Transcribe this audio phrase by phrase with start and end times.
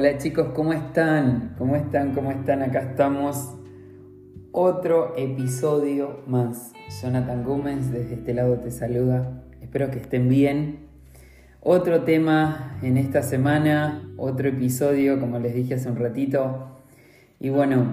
[0.00, 1.54] Hola chicos, ¿cómo están?
[1.58, 2.14] ¿Cómo están?
[2.14, 2.62] ¿Cómo están?
[2.62, 3.54] Acá estamos.
[4.50, 6.72] Otro episodio más.
[7.02, 9.44] Jonathan Gómez desde este lado te saluda.
[9.60, 10.86] Espero que estén bien.
[11.60, 16.78] Otro tema en esta semana, otro episodio, como les dije hace un ratito.
[17.38, 17.84] Y bueno,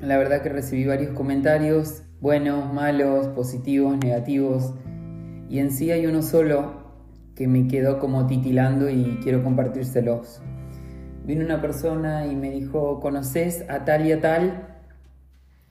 [0.00, 4.74] la verdad que recibí varios comentarios, buenos, malos, positivos, negativos.
[5.48, 6.72] Y en sí hay uno solo
[7.36, 10.42] que me quedó como titilando y quiero compartírselos.
[11.28, 14.66] Vino una persona y me dijo, ¿conoces a tal y a tal?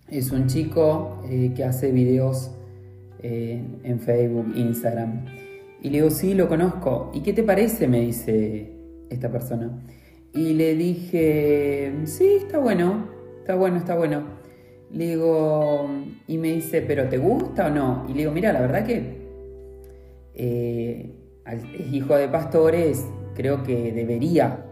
[0.07, 2.51] Es un chico eh, que hace videos
[3.23, 5.25] eh, en Facebook, Instagram.
[5.81, 7.09] Y le digo, sí, lo conozco.
[7.11, 7.87] ¿Y qué te parece?
[7.87, 8.71] Me dice
[9.09, 9.71] esta persona.
[10.31, 13.07] Y le dije, sí, está bueno,
[13.39, 14.25] está bueno, está bueno.
[14.91, 15.89] Le digo,
[16.27, 18.05] y me dice, ¿pero te gusta o no?
[18.07, 19.27] Y le digo, mira, la verdad que
[20.35, 21.15] eh,
[21.47, 24.66] es hijo de pastores, creo que debería,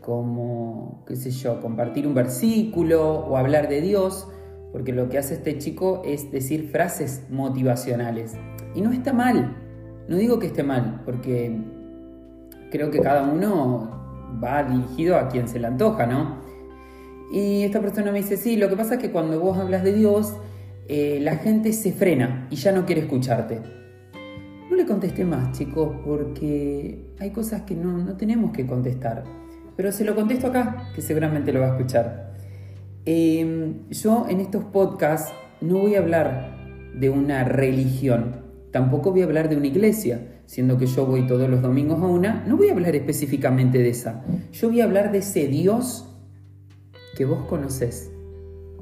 [0.00, 4.28] como, qué sé yo, compartir un versículo o hablar de Dios,
[4.72, 8.34] porque lo que hace este chico es decir frases motivacionales.
[8.74, 9.56] Y no está mal,
[10.08, 11.60] no digo que esté mal, porque
[12.70, 16.40] creo que cada uno va dirigido a quien se le antoja, ¿no?
[17.32, 19.92] Y esta persona me dice, sí, lo que pasa es que cuando vos hablas de
[19.92, 20.34] Dios,
[20.88, 23.60] eh, la gente se frena y ya no quiere escucharte.
[24.68, 29.24] No le contesté más, chicos, porque hay cosas que no, no tenemos que contestar.
[29.80, 32.34] Pero se lo contesto acá, que seguramente lo va a escuchar.
[33.06, 38.42] Em, yo en estos podcasts no voy a hablar de una religión,
[38.72, 42.08] tampoco voy a hablar de una iglesia, siendo que yo voy todos los domingos a
[42.08, 44.22] una, no voy a hablar específicamente de esa.
[44.52, 46.14] Yo voy a hablar de ese Dios
[47.16, 48.10] que vos conocés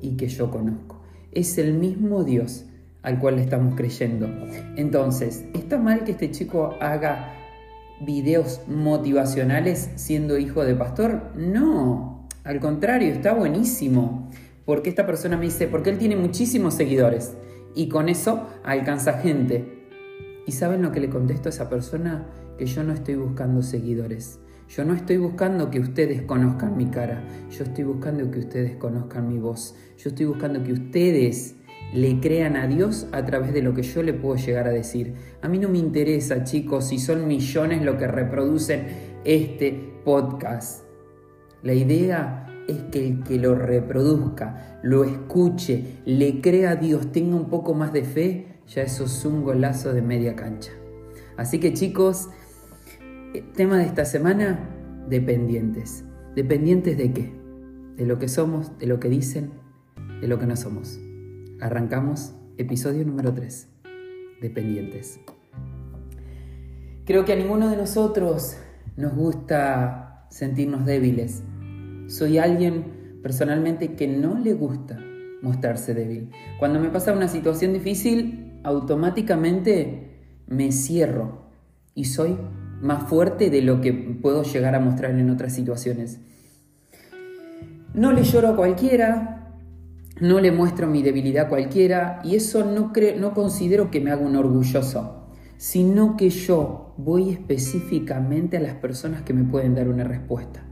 [0.02, 1.00] y que yo conozco.
[1.30, 2.66] Es el mismo Dios
[3.02, 4.26] al cual le estamos creyendo.
[4.74, 7.37] Entonces, ¿está mal que este chico haga
[8.00, 11.32] videos motivacionales siendo hijo de pastor?
[11.36, 14.30] No, al contrario, está buenísimo.
[14.64, 17.34] Porque esta persona me dice, porque él tiene muchísimos seguidores
[17.74, 19.86] y con eso alcanza gente.
[20.46, 22.26] ¿Y saben lo que le contesto a esa persona?
[22.58, 24.40] Que yo no estoy buscando seguidores.
[24.68, 27.22] Yo no estoy buscando que ustedes conozcan mi cara.
[27.50, 29.74] Yo estoy buscando que ustedes conozcan mi voz.
[29.96, 31.56] Yo estoy buscando que ustedes
[31.92, 35.14] le crean a Dios a través de lo que yo le puedo llegar a decir.
[35.42, 38.86] A mí no me interesa, chicos, si son millones lo que reproducen
[39.24, 39.72] este
[40.04, 40.84] podcast.
[41.62, 47.36] La idea es que el que lo reproduzca, lo escuche, le crea a Dios, tenga
[47.36, 50.72] un poco más de fe, ya eso es un golazo de media cancha.
[51.36, 52.28] Así que chicos,
[53.34, 54.68] eh, tema de esta semana,
[55.08, 56.04] dependientes.
[56.34, 57.32] ¿Dependientes de qué?
[57.96, 59.50] De lo que somos, de lo que dicen,
[60.20, 61.00] de lo que no somos.
[61.60, 63.68] Arrancamos episodio número 3,
[64.40, 65.18] dependientes.
[67.04, 68.56] Creo que a ninguno de nosotros
[68.96, 71.42] nos gusta sentirnos débiles.
[72.06, 75.00] Soy alguien personalmente que no le gusta
[75.42, 76.30] mostrarse débil.
[76.60, 81.50] Cuando me pasa una situación difícil, automáticamente me cierro
[81.92, 82.36] y soy
[82.80, 86.20] más fuerte de lo que puedo llegar a mostrar en otras situaciones.
[87.94, 89.37] No le lloro a cualquiera,
[90.20, 94.22] no le muestro mi debilidad a cualquiera y eso no, no considero que me haga
[94.22, 100.04] un orgulloso, sino que yo voy específicamente a las personas que me pueden dar una
[100.04, 100.64] respuesta.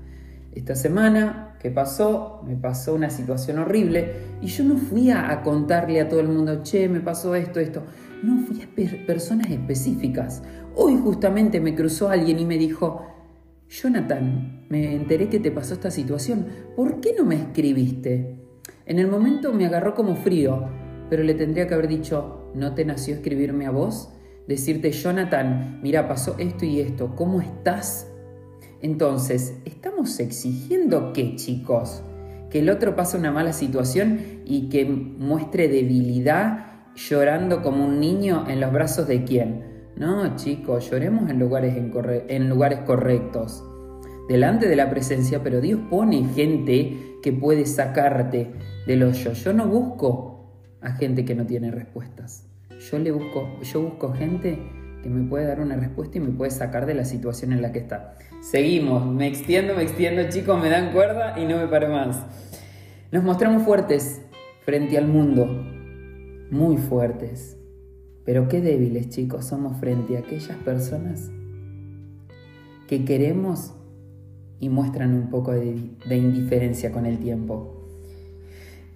[0.53, 6.01] Esta semana que pasó, me pasó una situación horrible y yo no fui a, contarle
[6.01, 7.83] a todo el mundo, che, me pasó esto, esto.
[8.23, 10.43] No, fui a personas específicas.
[10.75, 13.07] Hoy justamente me cruzó alguien y me dijo,
[13.69, 18.46] Jonathan, me enteré que te pasó esta situación, ¿por qué no me escribiste?
[18.87, 20.69] En el momento me agarró como frío,
[21.11, 24.11] pero le tendría que haber dicho, ¿no te nació escribirme a vos?
[24.47, 28.09] Decirte, Jonathan, mira, pasó esto y esto, ¿cómo estás?
[28.81, 32.05] Entonces, ¿estamos exigiendo qué, chicos?
[32.49, 38.45] Que el otro pase una mala situación y que muestre debilidad llorando como un niño
[38.49, 39.65] en los brazos de quién?
[39.97, 43.65] No, chicos, lloremos en lugares, en lugares correctos,
[44.29, 48.53] delante de la presencia, pero Dios pone gente que puede sacarte
[48.87, 49.33] del hoyo.
[49.33, 50.37] Yo no busco
[50.81, 52.47] a gente que no tiene respuestas.
[52.91, 54.59] Yo le busco, yo busco gente
[55.03, 57.73] que me puede dar una respuesta y me puede sacar de la situación en la
[57.73, 58.15] que está.
[58.41, 62.25] Seguimos, me extiendo, me extiendo, chicos, me dan cuerda y no me paro más.
[63.11, 64.21] Nos mostramos fuertes
[64.65, 65.47] frente al mundo,
[66.51, 67.57] muy fuertes.
[68.25, 71.31] Pero qué débiles, chicos, somos frente a aquellas personas
[72.89, 73.73] que queremos
[74.59, 75.77] y muestran un poco de,
[76.09, 77.76] de indiferencia con el tiempo.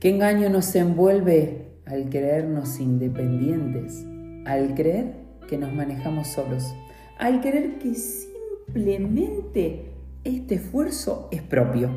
[0.01, 4.07] ¿Qué engaño nos envuelve al creernos independientes?
[4.47, 5.13] Al creer
[5.47, 6.75] que nos manejamos solos,
[7.19, 9.93] al creer que simplemente
[10.25, 11.91] este esfuerzo es propio.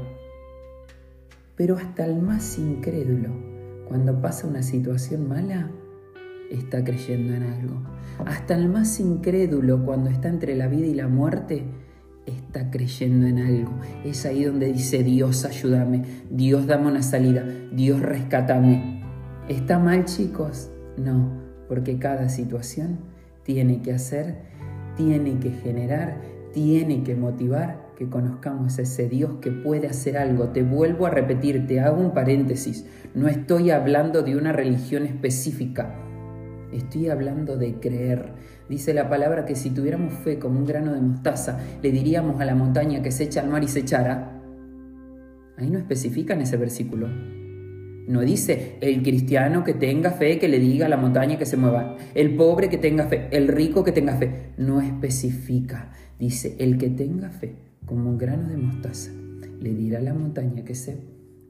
[1.56, 3.30] Pero hasta el más incrédulo,
[3.88, 5.72] cuando pasa una situación mala,
[6.52, 7.84] está creyendo en algo.
[8.26, 11.64] Hasta el más incrédulo, cuando está entre la vida y la muerte,
[12.26, 13.72] está creyendo en algo.
[14.04, 19.04] Es ahí donde dice Dios ayúdame, Dios dame una salida, Dios rescátame.
[19.50, 20.70] ¿Está mal chicos?
[20.98, 23.00] No, porque cada situación
[23.44, 24.38] tiene que hacer,
[24.96, 26.22] tiene que generar,
[26.54, 30.50] tiene que motivar que conozcamos a ese Dios que puede hacer algo.
[30.50, 32.86] Te vuelvo a repetir, te hago un paréntesis.
[33.14, 35.96] No estoy hablando de una religión específica.
[36.72, 38.33] Estoy hablando de creer.
[38.70, 42.46] Dice la palabra que si tuviéramos fe como un grano de mostaza, le diríamos a
[42.46, 44.42] la montaña que se echa al mar y se echara.
[45.58, 47.08] Ahí no especifica en ese versículo.
[48.08, 51.56] No dice el cristiano que tenga fe que le diga a la montaña que se
[51.56, 54.54] mueva, el pobre que tenga fe, el rico que tenga fe.
[54.58, 55.92] No especifica.
[56.20, 57.56] Dice el que tenga fe
[57.86, 59.12] como un grano de mostaza,
[59.60, 60.98] le dirá a la montaña que se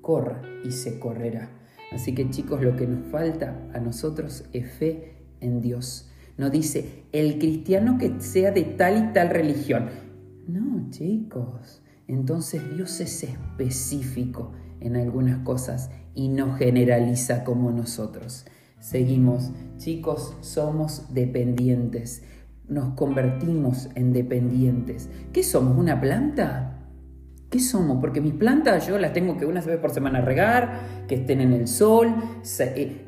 [0.02, 1.50] corra y se correrá.
[1.92, 6.10] Así que chicos, lo que nos falta a nosotros es fe en Dios.
[6.38, 9.90] No dice el cristiano que sea de tal y tal religión.
[10.48, 11.82] No, chicos.
[12.08, 18.46] Entonces Dios es específico en algunas cosas y no generaliza como nosotros.
[18.80, 22.24] Seguimos, chicos, somos dependientes.
[22.68, 25.10] Nos convertimos en dependientes.
[25.32, 25.78] ¿Qué somos?
[25.78, 26.74] ¿Una planta?
[27.50, 28.00] ¿Qué somos?
[28.02, 31.54] Porque mis plantas yo las tengo que una vez por semana regar, que estén en
[31.54, 32.16] el sol,
[32.60, 33.06] eh,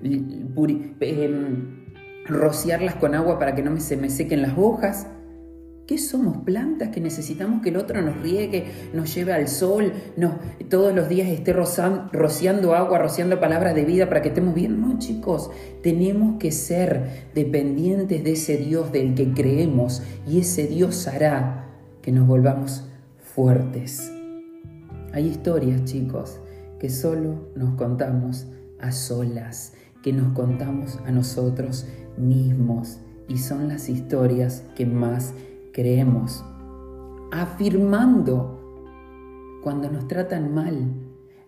[1.01, 1.84] em,
[2.25, 5.07] rociarlas con agua para que no se me sequen las hojas.
[5.88, 6.38] ¿Qué somos?
[6.38, 10.33] Plantas que necesitamos que el otro nos riegue, nos lleve al sol, nos,
[10.68, 14.81] todos los días esté rociando agua, rociando palabras de vida para que estemos bien.
[14.81, 15.51] No, chicos,
[15.83, 21.68] tenemos que ser dependientes de ese Dios del que creemos y ese Dios hará
[22.01, 22.86] que nos volvamos
[23.36, 24.12] fuertes.
[25.13, 26.39] Hay historias, chicos,
[26.80, 28.48] que solo nos contamos
[28.80, 31.86] a solas, que nos contamos a nosotros
[32.17, 33.00] mismos.
[33.27, 35.33] Y son las historias que más
[35.73, 36.44] creemos,
[37.31, 38.56] afirmando
[39.63, 40.94] cuando nos tratan mal,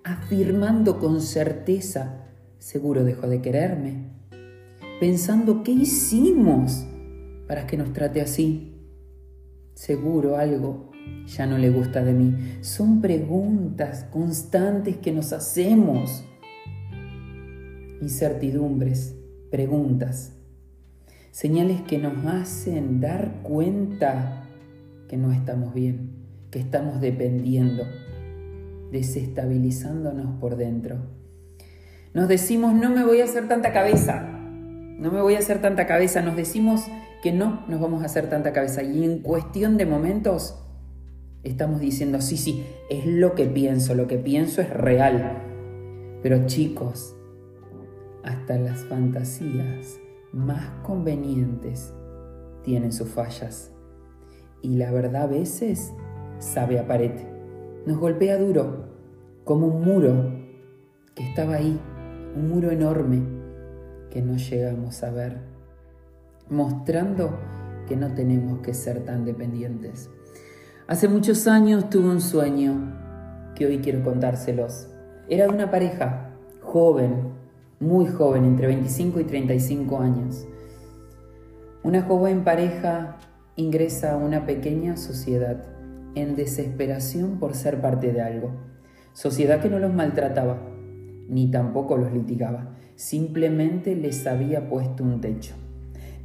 [0.03, 2.25] afirmando con certeza,
[2.57, 4.09] seguro dejó de quererme,
[4.99, 6.85] pensando qué hicimos
[7.47, 8.73] para que nos trate así.
[9.75, 10.91] Seguro algo
[11.27, 12.35] ya no le gusta de mí.
[12.61, 16.23] Son preguntas constantes que nos hacemos.
[18.01, 19.15] Incertidumbres,
[19.51, 20.36] preguntas,
[21.31, 24.43] señales que nos hacen dar cuenta
[25.07, 26.11] que no estamos bien,
[26.51, 27.83] que estamos dependiendo,
[28.91, 30.97] desestabilizándonos por dentro.
[32.13, 35.85] Nos decimos, no me voy a hacer tanta cabeza, no me voy a hacer tanta
[35.85, 36.85] cabeza, nos decimos
[37.21, 40.63] que no nos vamos a hacer tanta cabeza y en cuestión de momentos
[41.43, 45.43] estamos diciendo, sí, sí, es lo que pienso, lo que pienso es real.
[46.23, 47.15] Pero chicos,
[48.23, 49.99] hasta las fantasías
[50.31, 51.93] más convenientes
[52.63, 53.71] tienen sus fallas.
[54.61, 55.93] Y la verdad a veces
[56.39, 57.11] sabe a pared.
[57.85, 58.85] Nos golpea duro,
[59.43, 60.33] como un muro
[61.15, 61.79] que estaba ahí,
[62.35, 63.23] un muro enorme
[64.09, 65.37] que no llegamos a ver,
[66.49, 67.37] mostrando
[67.87, 70.09] que no tenemos que ser tan dependientes.
[70.87, 72.93] Hace muchos años tuve un sueño
[73.55, 74.89] que hoy quiero contárselos.
[75.29, 77.33] Era de una pareja joven,
[77.79, 80.47] muy joven, entre 25 y 35 años.
[81.83, 83.17] Una joven pareja
[83.55, 85.63] ingresa a una pequeña sociedad
[86.15, 88.51] en desesperación por ser parte de algo.
[89.13, 90.59] Sociedad que no los maltrataba,
[91.27, 95.53] ni tampoco los litigaba, simplemente les había puesto un techo.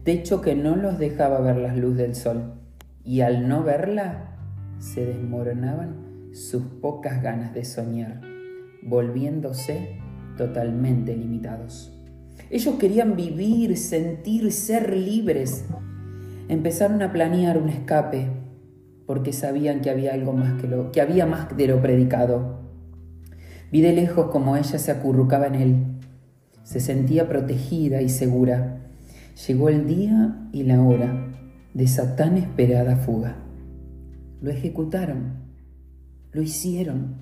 [0.05, 2.55] Techo que no los dejaba ver la luz del sol.
[3.05, 4.37] Y al no verla,
[4.79, 8.21] se desmoronaban sus pocas ganas de soñar,
[8.83, 10.02] volviéndose
[10.37, 11.93] totalmente limitados.
[12.51, 15.65] Ellos querían vivir, sentir, ser libres.
[16.49, 18.29] Empezaron a planear un escape
[19.07, 22.61] porque sabían que había algo más que lo que había más de lo predicado.
[23.71, 25.77] Vi de lejos como ella se acurrucaba en él.
[26.63, 28.81] Se sentía protegida y segura.
[29.47, 31.33] Llegó el día y la hora
[31.73, 33.37] de esa tan esperada fuga.
[34.43, 35.35] Lo ejecutaron,
[36.33, 37.17] lo hicieron.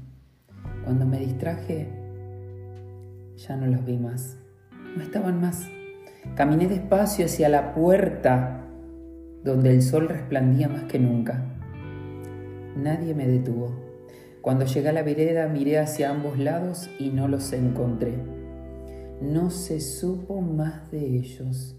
[0.85, 2.00] Cuando me distraje,
[3.47, 4.39] ya no los vi más.
[4.97, 5.67] No estaban más.
[6.35, 8.67] Caminé despacio hacia la puerta
[9.43, 11.43] donde el sol resplandía más que nunca.
[12.77, 13.75] Nadie me detuvo.
[14.43, 18.15] Cuando llegué a la vereda miré hacia ambos lados y no los encontré.
[19.23, 21.77] No se supo más de ellos.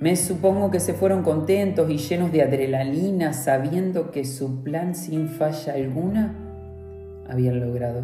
[0.00, 5.28] Me supongo que se fueron contentos y llenos de adrenalina, sabiendo que su plan sin
[5.28, 6.34] falla alguna
[7.28, 8.02] habían logrado.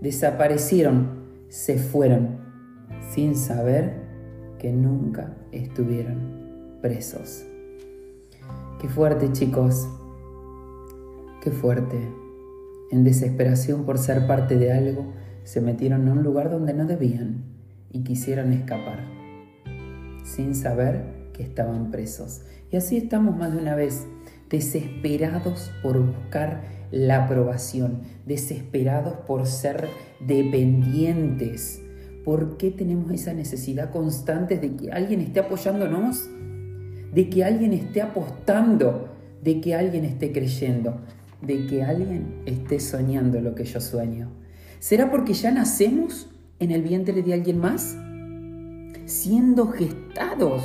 [0.00, 2.38] Desaparecieron, se fueron,
[3.10, 4.06] sin saber
[4.58, 7.44] que nunca estuvieron presos.
[8.80, 9.88] Qué fuerte, chicos.
[11.42, 11.96] Qué fuerte.
[12.90, 15.12] En desesperación por ser parte de algo,
[15.44, 17.44] se metieron en un lugar donde no debían
[17.90, 19.04] y quisieron escapar,
[20.24, 22.42] sin saber que estaban presos.
[22.70, 24.06] Y así estamos más de una vez,
[24.48, 29.88] desesperados por buscar la aprobación, desesperados por ser
[30.20, 31.82] dependientes.
[32.24, 36.28] ¿Por qué tenemos esa necesidad constante de que alguien esté apoyándonos?
[37.12, 39.08] De que alguien esté apostando,
[39.42, 41.00] de que alguien esté creyendo,
[41.40, 44.28] de que alguien esté soñando lo que yo sueño.
[44.80, 47.96] ¿Será porque ya nacemos en el vientre de alguien más?
[49.04, 50.62] Siendo gestados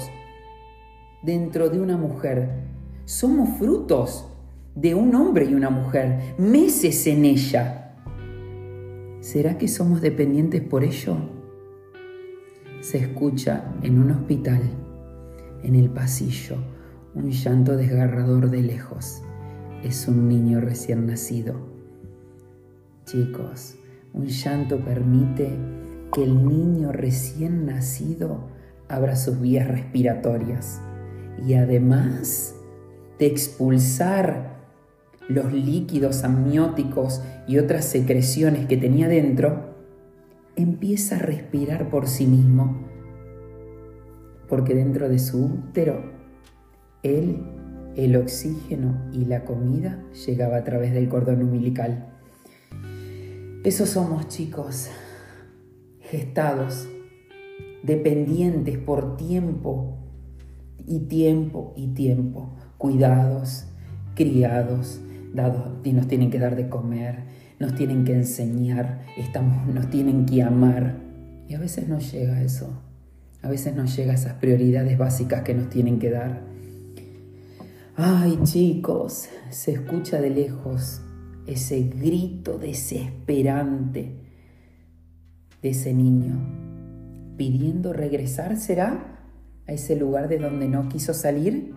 [1.21, 2.70] dentro de una mujer.
[3.05, 4.27] Somos frutos
[4.75, 7.95] de un hombre y una mujer, meses en ella.
[9.19, 11.17] ¿Será que somos dependientes por ello?
[12.81, 14.61] Se escucha en un hospital,
[15.63, 16.57] en el pasillo,
[17.13, 19.21] un llanto desgarrador de lejos.
[19.83, 21.55] Es un niño recién nacido.
[23.05, 23.75] Chicos,
[24.13, 25.49] un llanto permite
[26.13, 28.47] que el niño recién nacido
[28.87, 30.81] abra sus vías respiratorias
[31.45, 32.55] y además
[33.21, 34.57] de expulsar
[35.29, 39.75] los líquidos amnióticos y otras secreciones que tenía dentro,
[40.55, 42.81] empieza a respirar por sí mismo,
[44.49, 46.01] porque dentro de su útero,
[47.03, 47.43] él,
[47.95, 52.11] el oxígeno y la comida llegaba a través del cordón umbilical.
[53.63, 54.89] Esos somos chicos,
[55.99, 56.89] gestados,
[57.83, 59.99] dependientes por tiempo
[60.87, 63.65] y tiempo y tiempo, cuidados,
[64.15, 65.01] criados,
[65.35, 67.19] dados, y nos tienen que dar de comer,
[67.59, 70.95] nos tienen que enseñar, estamos, nos tienen que amar.
[71.47, 72.81] Y a veces no llega eso,
[73.43, 76.41] a veces no llega esas prioridades básicas que nos tienen que dar.
[77.97, 81.03] Ay chicos, se escucha de lejos
[81.45, 84.15] ese grito desesperante
[85.61, 89.19] de ese niño, pidiendo regresar, ¿será?
[89.67, 91.75] A ese lugar de donde no quiso salir.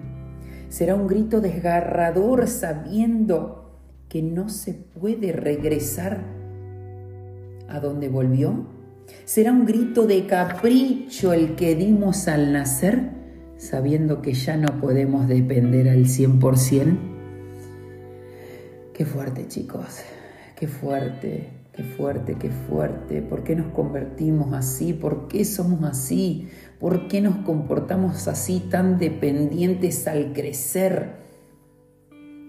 [0.69, 3.79] Será un grito desgarrador sabiendo
[4.09, 6.25] que no se puede regresar
[7.69, 8.67] a donde volvió.
[9.25, 13.11] Será un grito de capricho el que dimos al nacer,
[13.57, 16.97] sabiendo que ya no podemos depender al 100%.
[18.93, 20.03] Qué fuerte, chicos.
[20.55, 23.21] Qué fuerte, qué fuerte, qué fuerte.
[23.23, 24.93] ¿Por qué nos convertimos así?
[24.93, 26.49] ¿Por qué somos así?
[26.85, 31.15] ¿Por qué nos comportamos así tan dependientes al crecer?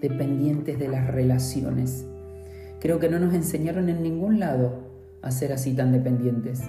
[0.01, 2.05] Dependientes de las relaciones.
[2.81, 4.89] Creo que no nos enseñaron en ningún lado
[5.21, 6.63] a ser así tan dependientes.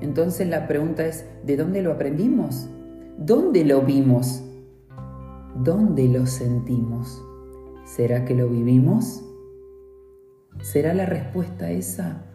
[0.00, 2.68] Entonces la pregunta es, ¿de dónde lo aprendimos?
[3.16, 4.42] ¿Dónde lo vimos?
[5.54, 7.22] ¿Dónde lo sentimos?
[7.84, 9.22] ¿Será que lo vivimos?
[10.62, 12.26] ¿Será la respuesta esa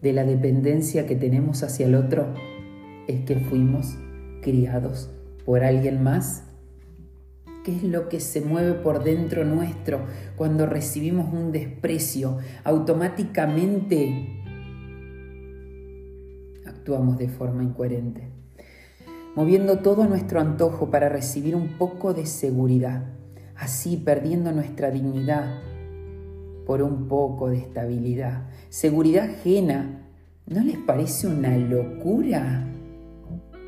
[0.00, 2.32] de la dependencia que tenemos hacia el otro?
[3.08, 3.98] ¿Es que fuimos
[4.40, 5.10] criados
[5.44, 6.44] por alguien más?
[7.64, 10.00] ¿Qué es lo que se mueve por dentro nuestro
[10.36, 12.38] cuando recibimos un desprecio?
[12.64, 14.42] Automáticamente
[16.66, 18.28] actuamos de forma incoherente,
[19.36, 23.20] moviendo todo nuestro antojo para recibir un poco de seguridad
[23.60, 25.60] así perdiendo nuestra dignidad
[26.66, 28.48] por un poco de estabilidad.
[28.70, 30.08] Seguridad ajena,
[30.46, 32.66] ¿no les parece una locura?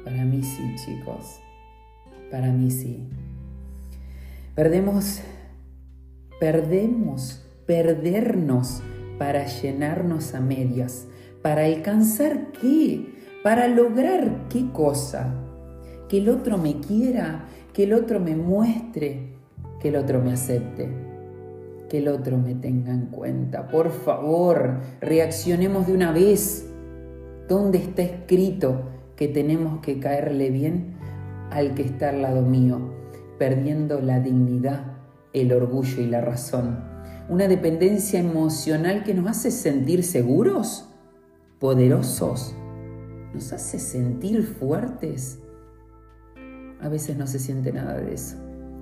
[0.05, 1.41] Para mí sí, chicos,
[2.31, 3.09] para mí sí.
[4.55, 5.21] Perdemos,
[6.41, 8.83] perdemos, perdernos
[9.19, 11.07] para llenarnos a medias.
[11.41, 13.15] ¿Para alcanzar qué?
[13.45, 15.35] ¿Para lograr qué cosa?
[16.09, 19.37] Que el otro me quiera, que el otro me muestre,
[19.81, 20.89] que el otro me acepte,
[21.89, 23.69] que el otro me tenga en cuenta.
[23.69, 26.69] Por favor, reaccionemos de una vez.
[27.49, 28.92] ¿Dónde está escrito
[29.23, 30.95] que tenemos que caerle bien
[31.53, 32.93] al que está al lado mío,
[33.39, 34.97] perdiendo la dignidad,
[35.33, 36.81] el orgullo y la razón?
[37.29, 40.89] Una dependencia emocional que nos hace sentir seguros,
[41.61, 42.57] poderosos,
[43.33, 45.39] nos hace sentir fuertes.
[46.81, 48.37] A veces no se siente nada de eso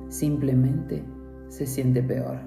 [0.09, 1.05] simplemente
[1.49, 2.39] se siente peor.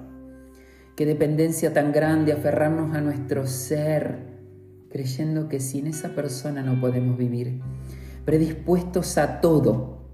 [0.96, 4.33] Qué dependencia tan grande aferrarnos a nuestro ser,
[4.94, 7.60] creyendo que sin esa persona no podemos vivir,
[8.24, 10.04] predispuestos a todo,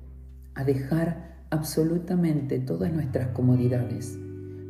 [0.55, 4.17] a dejar absolutamente todas nuestras comodidades,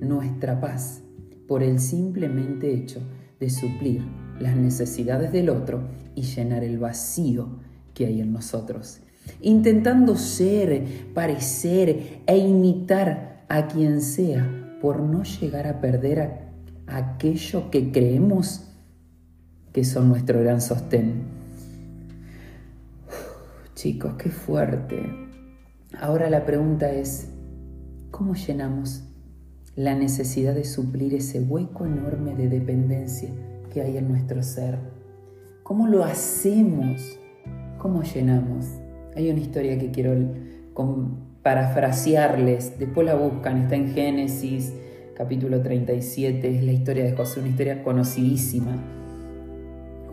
[0.01, 1.03] nuestra paz,
[1.47, 3.01] por el simplemente hecho
[3.39, 4.03] de suplir
[4.41, 5.83] las necesidades del otro
[6.17, 7.61] y llenar el vacío
[7.95, 9.03] que hay en nosotros,
[9.41, 16.49] intentando ser, parecer e imitar a quien sea por no llegar a perder
[16.89, 18.67] aquello que creemos
[19.73, 21.23] que son nuestro gran sostén.
[23.75, 25.01] chicos, qué fuerte.
[25.99, 27.29] Ahora la pregunta es,
[28.11, 29.05] ¿cómo llenamos
[29.77, 33.31] la necesidad de suplir ese hueco enorme de dependencia
[33.73, 34.79] que hay en nuestro ser?
[35.63, 37.19] ¿Cómo lo hacemos?
[37.79, 38.67] ¿Cómo llenamos?
[39.17, 40.15] Hay una historia que quiero
[41.43, 44.75] parafrasearles, después la buscan, está en Génesis
[45.17, 49.00] capítulo 37, es la historia de José, una historia conocidísima.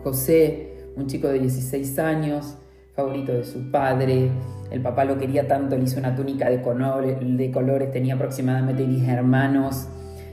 [0.02, 2.56] José, un chico de 16 años,
[2.94, 4.30] favorito de su padre,
[4.70, 8.86] el papá lo quería tanto, le hizo una túnica de colores, de colores tenía aproximadamente
[8.86, 9.88] 10 hermanos.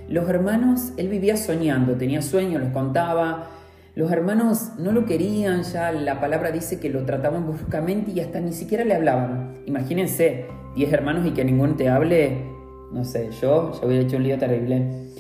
[0.10, 3.48] Los hermanos, él vivía soñando, tenía sueños, los contaba,
[3.96, 8.42] los hermanos no lo querían, ya la palabra dice que lo trataban bruscamente y hasta
[8.42, 9.54] ni siquiera le hablaban.
[9.66, 10.46] Imagínense,
[10.76, 12.44] 10 hermanos y que ninguno te hable,
[12.92, 15.12] no sé, yo ya hubiera hecho un lío terrible.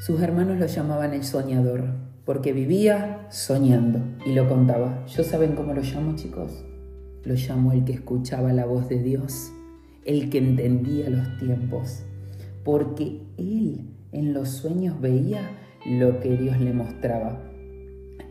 [0.00, 1.84] Sus hermanos lo llamaban el soñador,
[2.24, 5.04] porque vivía soñando y lo contaba.
[5.06, 6.64] ¿Yo saben cómo lo llamo, chicos?
[7.24, 9.52] Lo llamo el que escuchaba la voz de Dios,
[10.04, 12.04] el que entendía los tiempos,
[12.64, 15.50] porque él en los sueños veía
[15.86, 17.40] lo que Dios le mostraba.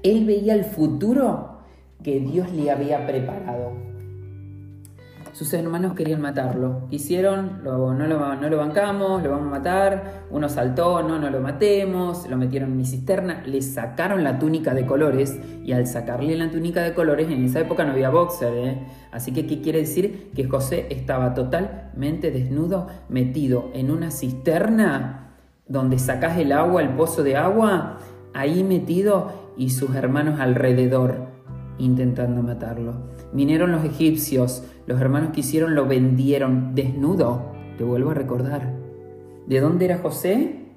[0.01, 1.59] Él veía el futuro
[2.03, 3.92] que Dios le había preparado.
[5.33, 6.87] Sus hermanos querían matarlo.
[6.91, 10.25] Quisieron, no, lo, no lo bancamos, lo vamos a matar.
[10.29, 12.29] Uno saltó, no, no lo matemos.
[12.29, 13.41] Lo metieron en mi cisterna.
[13.43, 15.39] Le sacaron la túnica de colores.
[15.65, 18.53] Y al sacarle la túnica de colores, en esa época no había boxer.
[18.53, 18.87] ¿eh?
[19.11, 20.29] Así que, ¿qué quiere decir?
[20.35, 25.31] Que José estaba totalmente desnudo, metido en una cisterna
[25.67, 27.97] donde sacas el agua, el pozo de agua,
[28.35, 31.32] ahí metido y sus hermanos alrededor
[31.77, 32.93] intentando matarlo.
[33.31, 38.73] Vinieron los egipcios, los hermanos que hicieron lo vendieron desnudo, te vuelvo a recordar.
[39.47, 40.67] ¿De dónde era José?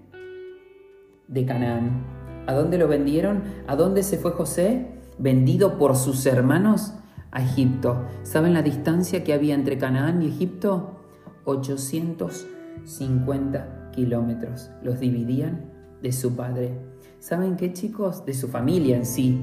[1.29, 2.03] De Canaán.
[2.47, 3.43] ¿A dónde lo vendieron?
[3.67, 4.87] ¿A dónde se fue José?
[5.19, 6.95] Vendido por sus hermanos
[7.31, 8.05] a Egipto.
[8.23, 11.01] ¿Saben la distancia que había entre Canaán y Egipto?
[11.45, 16.79] 850 kilómetros los dividían de su padre.
[17.19, 18.25] ¿Saben qué chicos?
[18.25, 19.41] De su familia en sí.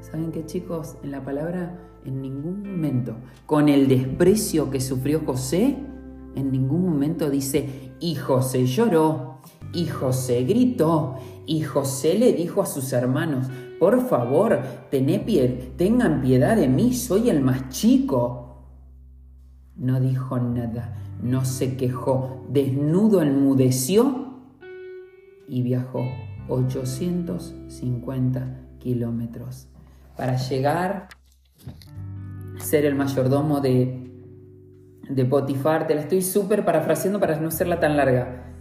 [0.00, 0.96] ¿Saben qué chicos?
[1.02, 5.76] En la palabra, en ningún momento, con el desprecio que sufrió José,
[6.34, 9.40] en ningún momento dice, y José lloró,
[9.74, 14.60] y José gritó, y José le dijo a sus hermanos, por favor,
[14.90, 18.46] tengan piedad de mí, soy el más chico.
[19.76, 24.30] No dijo nada, no se quejó, desnudo enmudeció
[25.48, 26.04] y viajó
[26.48, 29.69] 850 kilómetros
[30.20, 31.08] para llegar
[32.58, 34.12] a ser el mayordomo de,
[35.08, 35.86] de Potifar.
[35.86, 38.52] Te la estoy súper parafraseando para no hacerla tan larga.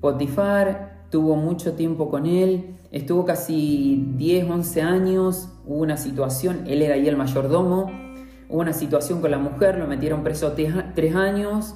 [0.00, 6.82] Potifar tuvo mucho tiempo con él, estuvo casi 10, 11 años, hubo una situación, él
[6.82, 7.90] era ahí el mayordomo
[8.48, 11.74] Hubo una situación con la mujer, lo metieron preso tres años,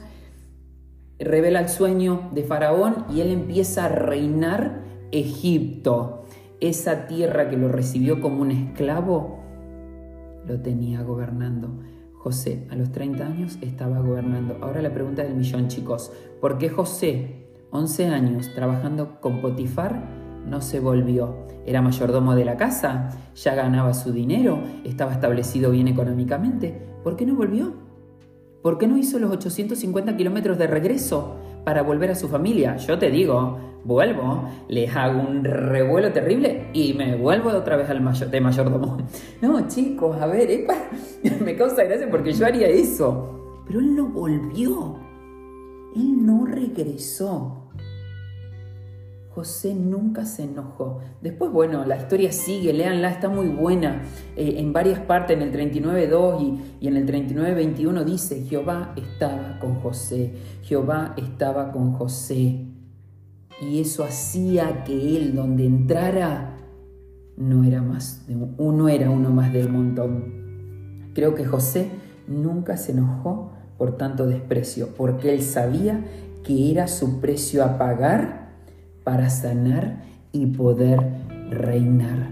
[1.19, 6.22] revela el sueño de Faraón y él empieza a reinar Egipto.
[6.63, 9.41] Esa tierra que lo recibió como un esclavo,
[10.47, 11.81] lo tenía gobernando.
[12.15, 14.59] José a los 30 años estaba gobernando.
[14.63, 16.13] Ahora la pregunta del millón, chicos.
[16.41, 20.09] ¿Por qué José, 11 años, trabajando con Potifar,
[20.47, 21.35] no se volvió.
[21.67, 26.81] Era mayordomo de la casa, ya ganaba su dinero, estaba establecido bien económicamente.
[27.03, 27.73] ¿Por qué no volvió?
[28.63, 32.77] ¿Por qué no hizo los 850 kilómetros de regreso para volver a su familia?
[32.77, 38.01] Yo te digo, vuelvo, les hago un revuelo terrible y me vuelvo otra vez al
[38.01, 38.99] mayor, de mayordomo.
[39.41, 40.67] No, chicos, a ver,
[41.41, 43.63] me causa gracia porque yo haría eso.
[43.67, 44.97] Pero él no volvió.
[45.95, 47.62] Él no regresó.
[49.35, 51.01] José nunca se enojó.
[51.23, 54.03] Después, bueno, la historia sigue, léanla, está muy buena.
[54.37, 56.41] Eh, en varias partes, en el 39.2
[56.81, 62.67] y, y en el 39.21 dice, Jehová estaba con José, Jehová estaba con José.
[63.63, 66.59] Y eso hacía que él, donde entrara,
[67.37, 68.27] no era, más
[68.91, 71.11] era uno más del montón.
[71.15, 71.91] Creo que José
[72.27, 76.05] nunca se enojó por tanto desprecio, porque él sabía
[76.45, 78.42] que era su precio a pagar
[79.05, 81.01] para sanar y poder
[81.51, 82.31] reinar.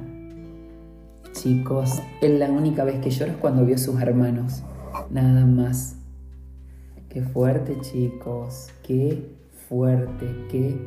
[1.33, 4.63] Chicos, es la única vez que llora es cuando vio a sus hermanos,
[5.11, 5.97] nada más.
[7.09, 9.37] Qué fuerte chicos, qué
[9.69, 10.79] fuerte, qué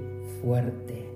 [0.42, 1.10] fuerte.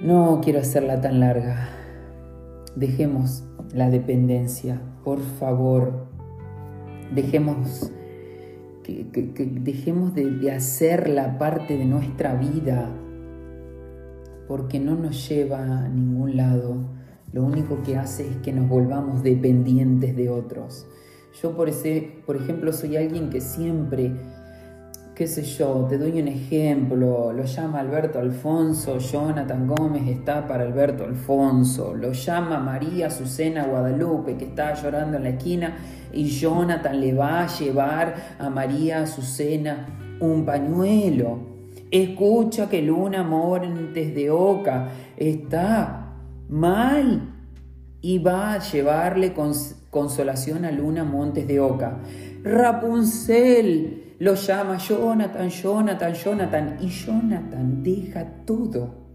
[0.00, 1.68] No quiero hacerla tan larga.
[2.74, 6.06] Dejemos la dependencia, por favor.
[7.14, 7.90] Dejemos,
[8.86, 12.88] que, dejemos de, de hacer la parte de nuestra vida
[14.46, 16.76] porque no nos lleva a ningún lado.
[17.32, 20.86] Lo único que hace es que nos volvamos dependientes de otros.
[21.42, 24.12] Yo por, ese, por ejemplo soy alguien que siempre
[25.16, 30.64] qué sé yo, te doy un ejemplo, lo llama Alberto Alfonso, Jonathan Gómez está para
[30.64, 35.74] Alberto Alfonso, lo llama María Azucena Guadalupe que está llorando en la esquina
[36.12, 39.86] y Jonathan le va a llevar a María Azucena
[40.20, 41.38] un pañuelo.
[41.90, 46.12] Escucha que Luna Montes de Oca está
[46.50, 47.32] mal
[48.02, 49.32] y va a llevarle
[49.96, 52.00] consolación a Luna Montes de Oca.
[52.42, 59.06] Rapunzel lo llama Jonathan, Jonathan, Jonathan, y Jonathan deja todo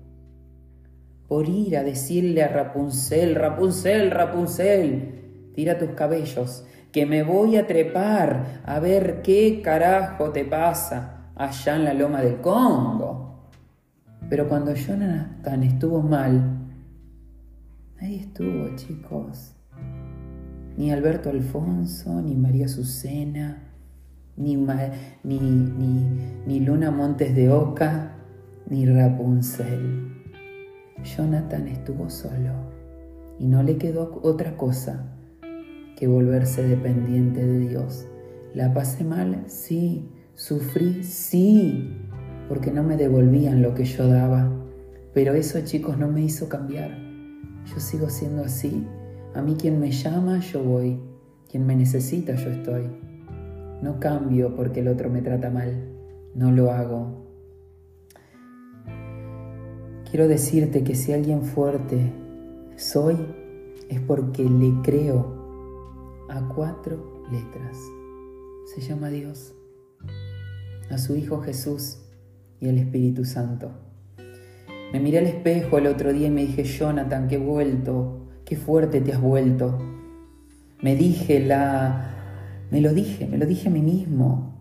[1.28, 7.68] por ir a decirle a Rapunzel, Rapunzel, Rapunzel, tira tus cabellos, que me voy a
[7.68, 13.52] trepar a ver qué carajo te pasa allá en la loma del Congo.
[14.28, 16.42] Pero cuando Jonathan estuvo mal,
[18.00, 19.61] ahí estuvo, chicos.
[20.78, 23.72] Ni Alberto Alfonso, ni María Azucena,
[24.38, 25.40] ni, ni,
[26.48, 28.16] ni, Luna Montes de Oca,
[28.70, 30.08] ni Rapunzel.
[31.04, 32.54] Jonathan estuvo solo
[33.40, 35.12] y no le quedó otra cosa
[35.98, 38.06] que volverse dependiente de Dios.
[38.54, 39.44] ¿La pasé mal?
[39.48, 40.10] Sí.
[40.36, 41.04] ¿Sufrí?
[41.04, 41.98] Sí.
[42.48, 44.52] Porque no me devolvían lo que yo daba.
[45.14, 46.98] Pero eso, chicos, no me hizo cambiar.
[47.66, 48.86] Yo sigo siendo así.
[49.34, 51.00] A mí quien me llama, yo voy.
[51.50, 52.84] Quien me necesita, yo estoy.
[53.82, 55.90] No cambio porque el otro me trata mal.
[56.36, 57.22] No lo hago.
[60.10, 62.12] Quiero decirte que si alguien fuerte
[62.76, 63.16] soy,
[63.90, 67.78] es porque le creo a cuatro letras.
[68.74, 69.54] Se llama Dios,
[70.90, 72.00] a su Hijo Jesús
[72.60, 73.72] y al Espíritu Santo.
[74.92, 78.21] Me miré al espejo el otro día y me dije, Jonathan, qué vuelto,
[78.52, 79.80] qué fuerte te has vuelto.
[80.82, 84.58] Me dije, la, me lo dije, me lo dije a mí mismo.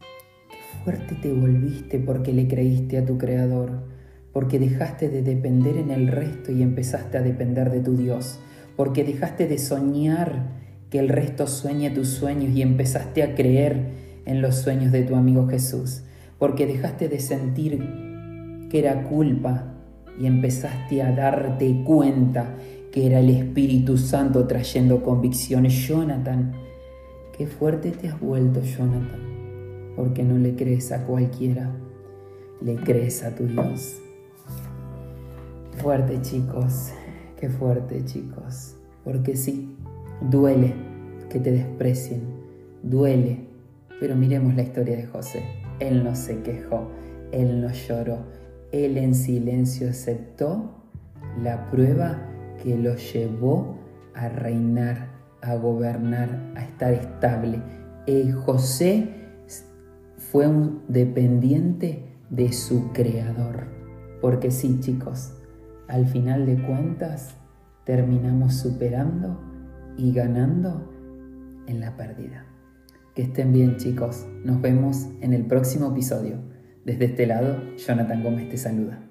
[0.00, 3.82] Qué fuerte te volviste porque le creíste a tu Creador,
[4.32, 8.38] porque dejaste de depender en el resto y empezaste a depender de tu Dios,
[8.74, 10.52] porque dejaste de soñar
[10.88, 13.90] que el resto sueñe tus sueños y empezaste a creer
[14.24, 16.04] en los sueños de tu amigo Jesús,
[16.38, 17.86] porque dejaste de sentir
[18.70, 19.71] que era culpa
[20.18, 22.56] y empezaste a darte cuenta
[22.90, 25.72] que era el Espíritu Santo trayendo convicciones.
[25.86, 26.52] Jonathan,
[27.36, 29.20] Qué fuerte te has vuelto, Jonathan,
[29.96, 31.74] porque no le crees a cualquiera,
[32.60, 33.96] le crees a tu Dios.
[35.78, 36.90] Fuerte, chicos,
[37.40, 39.74] qué fuerte, chicos, porque sí,
[40.30, 40.74] duele
[41.30, 42.20] que te desprecien,
[42.82, 43.48] duele,
[43.98, 45.42] pero miremos la historia de José.
[45.80, 46.90] Él no se quejó,
[47.32, 48.18] él no lloró,
[48.72, 50.82] él en silencio aceptó
[51.42, 52.28] la prueba
[52.62, 53.78] que lo llevó
[54.14, 57.60] a reinar a gobernar, a estar estable.
[58.06, 59.08] Eh, José
[60.16, 63.66] fue un dependiente de su creador.
[64.20, 65.34] Porque sí, chicos,
[65.88, 67.34] al final de cuentas
[67.84, 69.40] terminamos superando
[69.98, 70.88] y ganando
[71.66, 72.46] en la pérdida.
[73.14, 74.26] Que estén bien, chicos.
[74.44, 76.38] Nos vemos en el próximo episodio.
[76.84, 79.01] Desde este lado, Jonathan Gómez te saluda.